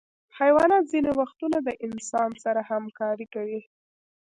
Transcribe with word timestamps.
حیوانات 0.39 0.83
ځینې 0.91 1.11
وختونه 1.19 1.57
د 1.63 1.69
انسان 1.85 2.29
سره 2.43 2.61
همکاري 2.71 3.25
کوي. 3.33 3.61